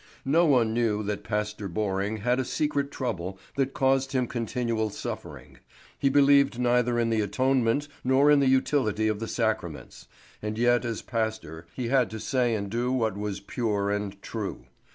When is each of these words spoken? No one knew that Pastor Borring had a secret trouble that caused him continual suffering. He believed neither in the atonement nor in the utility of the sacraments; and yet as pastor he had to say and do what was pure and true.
No 0.25 0.47
one 0.47 0.73
knew 0.73 1.03
that 1.03 1.23
Pastor 1.23 1.69
Borring 1.69 2.21
had 2.21 2.39
a 2.39 2.43
secret 2.43 2.89
trouble 2.89 3.37
that 3.55 3.75
caused 3.75 4.13
him 4.13 4.25
continual 4.25 4.89
suffering. 4.89 5.59
He 5.95 6.09
believed 6.09 6.57
neither 6.57 6.97
in 6.97 7.11
the 7.11 7.21
atonement 7.21 7.87
nor 8.03 8.31
in 8.31 8.39
the 8.39 8.47
utility 8.49 9.07
of 9.07 9.19
the 9.19 9.27
sacraments; 9.27 10.07
and 10.41 10.57
yet 10.57 10.85
as 10.85 11.03
pastor 11.03 11.67
he 11.75 11.89
had 11.89 12.09
to 12.09 12.19
say 12.19 12.55
and 12.55 12.67
do 12.67 12.91
what 12.91 13.15
was 13.15 13.41
pure 13.41 13.91
and 13.91 14.19
true. 14.23 14.65